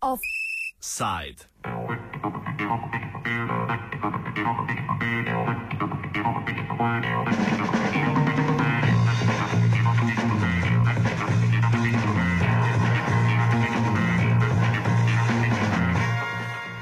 [0.00, 1.48] Offside.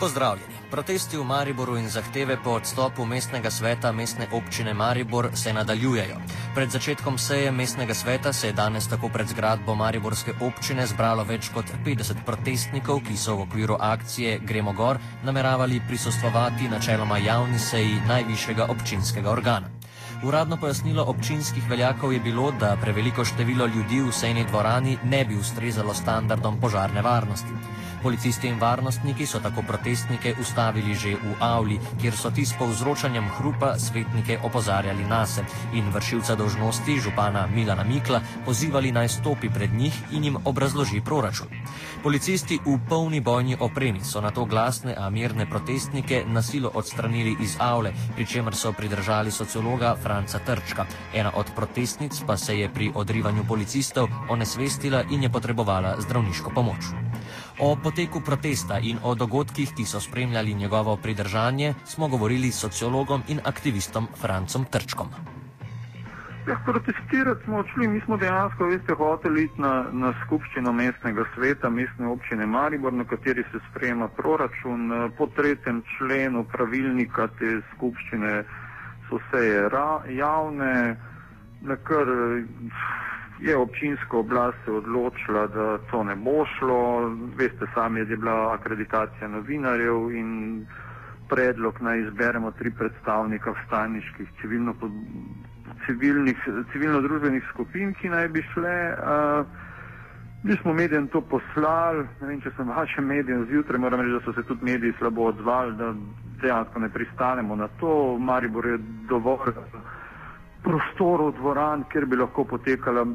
[0.00, 0.49] Pozdravljeni.
[0.70, 6.14] Protesti v Mariboru in zahteve po odstopu mestnega sveta mestne občine Maribor se nadaljujejo.
[6.54, 11.50] Pred začetkom seje mestnega sveta se je danes tako pred zgradbo Mariborske občine zbralo več
[11.50, 17.98] kot 50 protestnikov, ki so v okviru akcije Gremo gor nameravali prisostvovati načeloma javni seji
[18.06, 19.74] najvišjega občinskega organa.
[20.22, 25.34] Uradno pojasnilo občinskih veljakov je bilo, da preveliko število ljudi v sejni dvorani ne bi
[25.34, 27.54] ustrezalo standardom požarne varnosti.
[28.02, 33.28] Policisti in varnostniki so tako protestnike ustavili že v avli, kjer so ti s povzročanjem
[33.36, 39.94] hrupa svetnike opozarjali nase in vršilca dožnosti župana Milana Mikla pozivali naj stopi pred njih
[40.12, 41.48] in jim obrazloži proračun.
[42.02, 47.56] Policisti v polni bojni opremi so na to glasne, a mirne protestnike nasilo odstranili iz
[47.60, 50.86] avle, pri čemer so pridržali sociologa Franca Trčka.
[51.14, 57.09] Ena od protestnic pa se je pri odrivanju policistov onesvestila in je potrebovala zdravniško pomoč.
[57.62, 63.22] O poteku protesta in o dogodkih, ki so spremljali njegovo pridržanje, smo govorili s sociologom
[63.28, 65.08] in aktivistom Francom Trčkom.
[66.48, 71.68] Ja, protestirati smo odšli, mi smo dejansko, veste, hoteli iti na, na skupščino mestnega sveta,
[71.70, 75.12] mestne občine Maribor, na kateri se sprejema proračun.
[75.18, 78.44] Po tretjem členu pravilnika te skupščine
[79.10, 79.68] so seje
[80.16, 80.96] javne,
[81.60, 82.08] na kar
[83.40, 87.08] je občinska oblast se odločila, da to ne bo šlo.
[87.36, 90.66] Veste sami, da je bila akreditacija novinarjev in
[91.28, 94.28] predlog naj izberemo tri predstavnika vstajniških
[95.86, 96.36] civilnih,
[96.72, 98.76] civilno-družbenih skupin, ki naj bi šle.
[98.92, 99.46] Uh,
[100.42, 104.20] Mi smo medijem to poslali, ne vem, če sem vašem medijem zjutraj, moram reči, da
[104.24, 105.90] so se tudi mediji slabo odzvali, da
[106.42, 108.16] dejansko ne pristanemo na to.
[108.18, 109.52] Maribor je dovolj
[110.62, 113.06] prostorov dvoran, kjer bi lahko potekala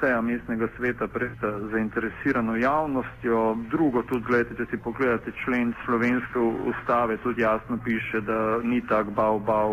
[0.00, 3.56] seja mestnega sveta pred zainteresirano javnostjo.
[3.70, 6.38] Drugo, tudi gledajte, če si pogledate člen slovenske
[6.72, 9.70] ustave, tudi jasno piše, da ni tak bav bav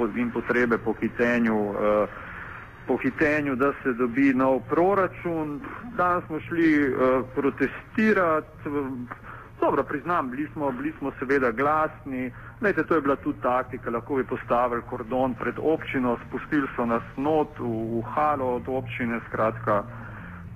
[0.00, 2.06] eh, in potrebe po hitenju, eh,
[2.86, 5.60] po hitenju, da se dobi nov proračun.
[5.96, 8.74] Danes smo šli eh, protestirati.
[9.60, 12.32] Dobro, priznam, bili smo, bili smo seveda glasni.
[12.60, 17.02] Lejte, to je bila tudi taktika, lahko bi postavili kordon pred občino, spustili so nas
[17.16, 19.82] not v, v halo od občine, skratka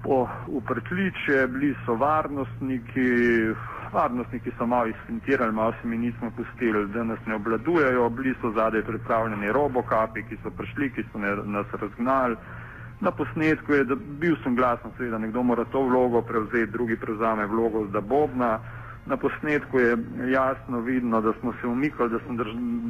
[0.02, 3.08] po uprtliče, bili so varnostniki,
[3.92, 8.50] varnostniki so malo izfintirali, malo se mi nismo pustili, da nas ne obladujejo, bili so
[8.50, 12.36] zadaj pripravljeni robokapi, ki so prišli, ki so ne, nas razgnali.
[13.00, 17.46] Na posnetku je, da bil sem glasen, seveda nekdo mora to vlogo prevzeti, drugi prevzame
[17.46, 18.58] vlogo za Bobna.
[19.06, 19.96] Na posnetku je
[20.30, 22.36] jasno vidno, da smo se umikali, da sem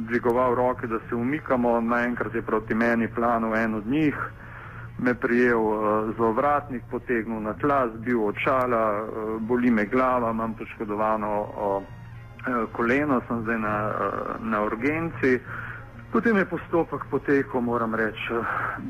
[0.07, 1.81] dvigoval roke, da se umikamo.
[1.81, 4.15] Naenkrat je proti meni plano en od njih,
[4.99, 10.53] me prijel uh, za ovratnik, potegnil na tla, zbil očala, uh, boli me glava, imam
[10.53, 11.83] poškodovano uh,
[12.71, 15.39] koleno, sem zdaj na, uh, na urgenci.
[16.11, 18.33] Potem je postopek potekel, moram reči,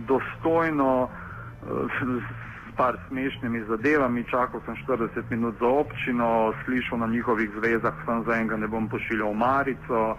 [0.07, 1.03] dostojno.
[1.03, 2.42] Uh,
[2.78, 8.35] par smešnimi zadevami, čakal sem 40 minut za občino, slišal na njihovih zvezah, sem za
[8.35, 10.17] enega ne bom pošiljal v Marico,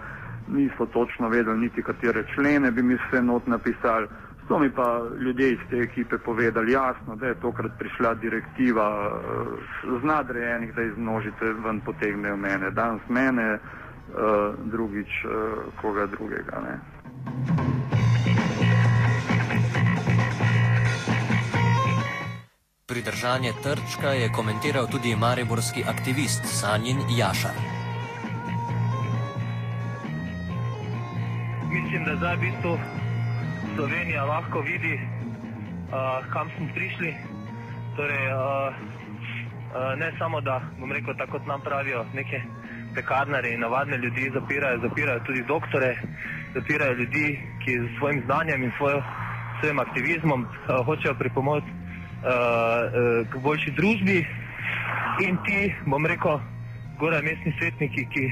[0.49, 4.07] niso točno vedeli niti katere člene bi mi vse not napisali.
[4.49, 9.21] So mi pa ljudje iz te ekipe povedali jasno, da je tokrat prišla direktiva
[10.01, 12.71] z nadrejenih, da iz množice ven potegnejo mene.
[12.71, 15.33] Danes mene, uh, drugič uh,
[15.81, 16.61] koga drugega.
[16.61, 17.74] Ne.
[22.95, 27.57] Pridržanje Trčka je komentiral tudi mariborski aktivist Sanjin Jašar.
[31.75, 32.79] Mislim, da zdaj v bistvu
[33.75, 37.15] Slovenija lahko vidi, uh, kam smo prišli.
[37.97, 42.43] Torej, uh, uh, ne samo, da bom rekel, tako kot nam pravijo, neke
[42.95, 45.97] pekarnare in navadne ljudi zapirajo, zapirajo tudi doktore,
[46.55, 49.03] zapirajo ljudi, ki s svojim znanjem in svojo,
[49.61, 51.84] svojim aktivizmom uh, hočejo pripomočiti uh,
[52.25, 54.19] k boljši družbi.
[55.23, 56.41] In ti, bom rekel,
[56.99, 58.25] gore mestni svetniki, ki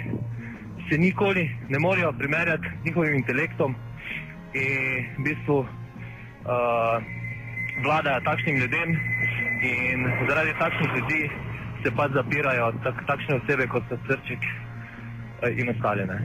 [0.91, 3.75] se nikoli ne morejo primerjati z njihovim intelektom
[4.55, 5.69] in v bistvu uh,
[7.85, 8.91] vladajo takšnim ljudem
[9.63, 11.31] in zaradi takšnih ljudi
[11.85, 14.43] se pa zapirajo tak, takšne osebe kot so srček
[15.59, 16.19] in ostaljene.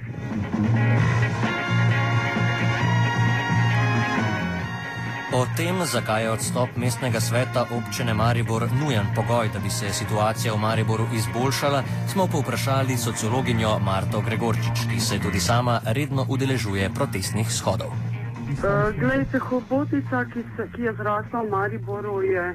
[5.37, 10.53] O tem, zakaj je odstop mestnega sveta občine Maribor nujen pogoj, da bi se situacija
[10.53, 17.51] v Mariboru izboljšala, smo povprašali sociologinjo Marto Gregorčič, ki se tudi sama redno udeležuje protestnih
[17.53, 17.93] shodov.
[17.93, 22.45] Uh, Glejte, hobotnica, ki, se, ki je zrasla v Mariboru, je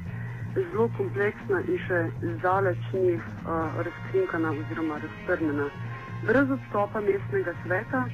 [0.54, 2.00] zelo kompleksna in še
[2.38, 5.68] zdaleč ni uh, razkrinkana oziroma raztrnjena.
[6.26, 8.08] Brez odstopa mestnega sveta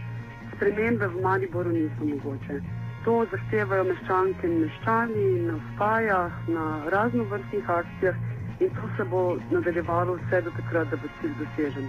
[0.56, 6.64] spremembe v Mariboru niso mogoče to zahtevajo meščanke in meščani na spajah, na
[6.94, 8.16] raznovrstnih akcijah
[8.60, 11.88] in to se bo nadaljevalo vse do takrat, da bo cilj dosežen.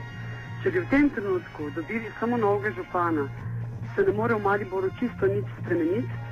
[0.63, 3.25] Če bi v tem trenutku dobili samo novega župana,
[3.95, 6.23] se ne more v Mariboru čisto nič spremeniti,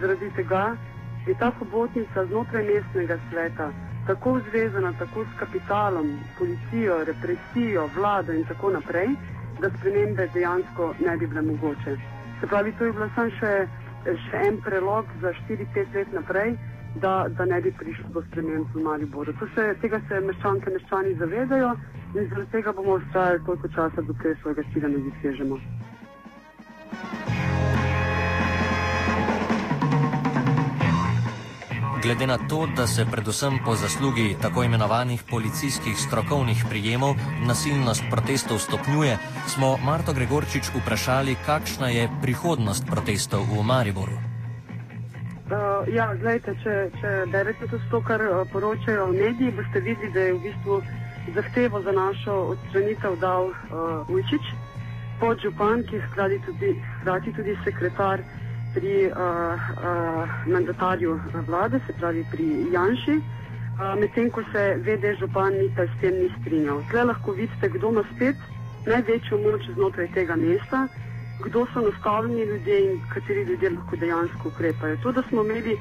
[0.00, 0.64] zaradi tega
[1.26, 3.70] je ta hobotnica znotraj mestnega sveta
[4.06, 9.08] tako zvezana tako s kapitalom, policijo, represijo, vlado in tako naprej,
[9.60, 11.96] da spremembe dejansko ne bi bile mogoče.
[12.40, 13.66] Se pravi, to je bilo samo še
[14.26, 16.56] še en prelog za 4-5 let naprej,
[17.02, 19.34] da, da ne bi prišlo do sprememb v Mariboru.
[19.54, 21.72] Se, tega se meščanke in meščani zavedajo
[22.14, 25.60] in zaradi tega bomo ustrajali toliko časa, dokler svojega cilja ne dosežemo.
[32.06, 37.14] Glede na to, da se predvsem po zaslugi tako imenovanih policijskih strokovnih prijemov
[37.46, 39.16] nasilnost protestov stopnjuje,
[39.46, 44.12] smo Marto Gregorčič vprašali, kakšna je prihodnost protestov v Mariboru.
[44.14, 50.32] Uh, ja, gledajte, če, če berete to, kar uh, poročajo mediji, boste videli, da je
[50.32, 50.82] v bistvu
[51.34, 54.54] zahtevo za našo odstranitev dal uh, Ujčič,
[55.18, 56.70] podžupan, ki je hkrati tudi,
[57.34, 58.22] tudi sekretar
[58.76, 65.56] pri uh, uh, mandatarju vlade, se pravi pri Janši, uh, medtem ko se VD župan
[65.56, 66.82] Mita s tem ni strinjal.
[66.84, 68.36] Tukaj lahko vidite, kdo ima spet
[68.86, 70.86] največjo moč znotraj tega mesta,
[71.44, 74.96] kdo so nastavljeni ljudje in kateri ljudje lahko dejansko ukrepajo.
[75.02, 75.78] To, da smo imeli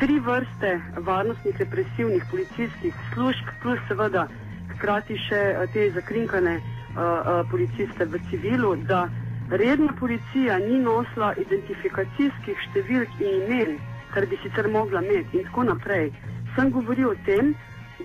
[0.00, 4.26] tri vrste varnostnih, represivnih, policijskih služb, plus seveda
[4.74, 5.40] hkrati še
[5.72, 9.08] te zakrinkane uh, uh, policiste v civilu, da
[9.50, 13.78] Redna policija ni nosila identifikacijskih številk in imen,
[14.14, 16.12] kar bi sicer mogla imeti in tako naprej.
[16.54, 17.54] Sem govoril o tem,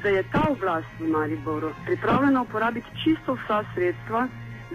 [0.01, 4.27] da je ta oblast v Mariboru pripravljena uporabiti čisto vsa sredstva,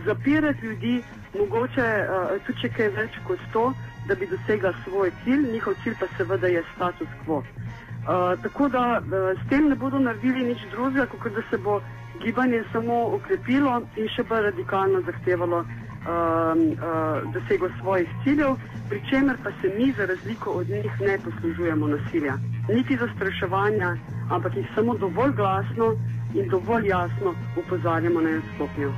[0.06, 0.94] zapirati ljudi,
[1.38, 3.66] mogoče uh, tudi če kaj več kot to,
[4.06, 7.43] da bi dosegla svoj cilj, njihov cilj pa seveda je status quo.
[7.43, 11.81] Uh, tako da uh, s tem ne bodo naredili nič drugega, kot da se bo
[12.23, 15.64] gibanje samo okrepilo in še bolj radikalno zahtevalo
[16.00, 18.56] uh, dosego svojih ciljev,
[18.88, 22.35] pri čemer pa se mi, za razliko od njih, ne poslužujemo nasilja.
[22.69, 23.97] Niti zastraševanja,
[24.31, 25.97] ampak jih samo dovolj glasno
[26.35, 28.93] in dovolj jasno upozarjamo na izstopnjo.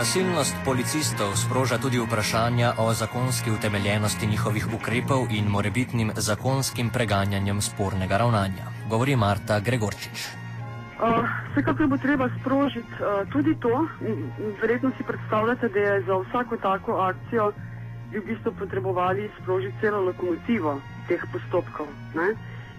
[0.00, 8.16] Nasilnost policistov sproža tudi vprašanja o zakonski utemeljenosti njihovih ukrepov in morebitnim zakonskim preganjanjem spornega
[8.16, 10.39] ravnanja, govori Marta Gregorčič.
[11.00, 13.88] Uh, vsekakor bo treba sprožiti uh, tudi to.
[14.60, 17.52] Verjetno si predstavljate, da je za vsako tako akcijo
[18.10, 21.86] bi v bistvu potrebovali sprožiti celo lokomotivo teh postopkov.
[22.14, 22.34] Ne?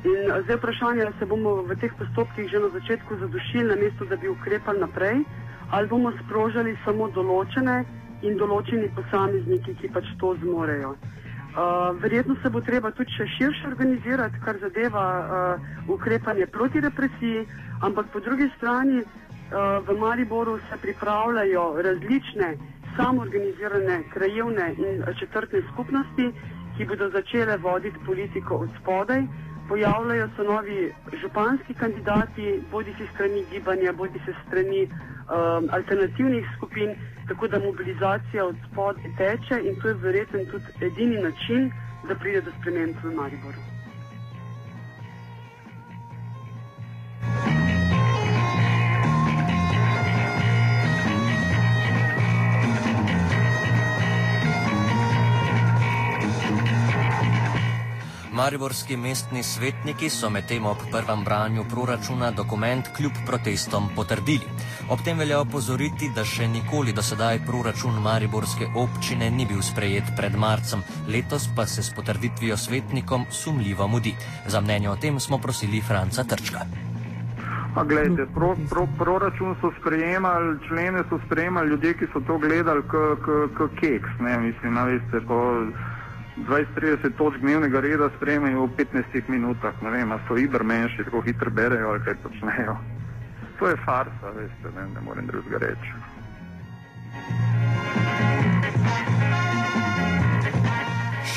[0.05, 4.05] In uh, zdaj vprašanje, ali se bomo v teh postopkih že na začetku zadušili, namesto
[4.05, 5.23] da bi ukrepali naprej,
[5.71, 7.81] ali bomo sprožili samo določene
[8.21, 10.93] in določeni posamezniki, ki pač to zmorejo.
[11.51, 17.41] Uh, verjetno se bo treba tudi še širše organizirati, kar zadeva uh, ukrepanje proti represiji,
[17.83, 22.53] ampak po drugi strani uh, v Mariboru se pripravljajo različne
[22.95, 26.31] samoorganizirane krajevne in četrtne skupnosti,
[26.77, 29.27] ki bodo začele voditi politiko od spodaj.
[29.67, 30.79] Pojavljajo se novi
[31.21, 36.95] županski kandidati, bodi si strani gibanja, bodi si strani um, alternativnih skupin,
[37.31, 41.71] tako da mobilizacija od spodaj teče in to je verjetno tudi edini način,
[42.07, 43.70] da pride do sprememb v Mariboru.
[58.41, 64.47] Mariborski mestni svetniki so medtem ob prvem branju proračuna dokument kljub protestom potrdili.
[64.89, 70.09] Ob tem velja opozoriti, da še nikoli do sedaj proračun Mariborske občine ni bil sprejet
[70.17, 74.15] pred marcem, letos pa se s potrditvijo svetnikom sumljivo mudi.
[74.47, 76.65] Za mnenje o tem smo prosili Franca Trčka.
[77.77, 82.81] A gledajte, pro, pro, proračun so sprejemali, člene so sprejemali ljudje, ki so to gledali
[82.89, 84.17] kot keks.
[84.19, 85.21] Ne, mislim, na, veste,
[86.37, 89.75] 20-30 točk dnevnega reda sprejmejo v 15 minutah.
[89.81, 92.77] Ne vem, so ibermenši, tako hitro berejo ali kaj počnejo.
[93.59, 95.91] To je farsa, veste, ne, ne morem drugega reči.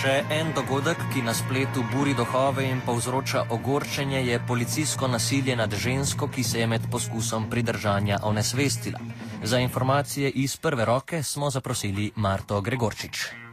[0.05, 5.73] Še en dogodek, ki na spletu buri dohove in povzroča ogorčenje, je policijsko nasilje nad
[5.73, 9.01] žensko, ki se je med poskusom pridržanja onesvestila.
[9.43, 13.44] Za informacije iz prve roke smo zaprosili Marto Gregorčič.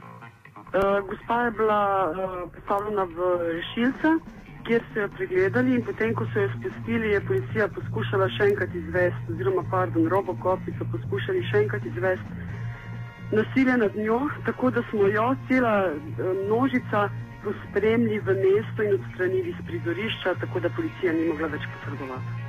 [0.72, 4.14] Uh, gospa je bila uh, postavljena v rešilce,
[4.68, 8.76] kjer so jo pregledali in potem, ko so jo spustili, je policija poskušala še enkrat
[8.76, 12.40] izvesti, oziroma, pardon, robokopi so poskušali še enkrat izvesti
[13.32, 17.10] nasilje nad njo, tako da smo jo cela eh, množica
[17.44, 22.41] pospremili v mesto in odstranili iz prizorišča, tako da policija ni mogla več posredovati.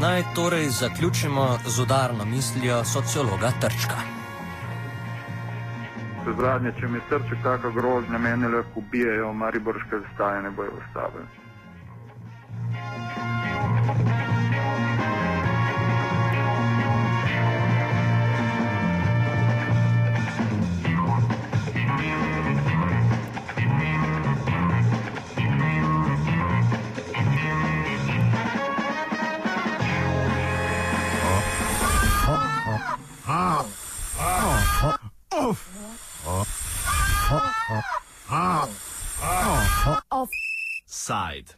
[0.00, 4.00] Naj torej zaključimo z udarno mislijo sociologa Trčka
[6.40, 11.39] zadnje, če mi srce kakšna grožnja, meni lahko ubijajo, mariborske zastaje ne bojo ustavili.
[41.10, 41.56] Offside.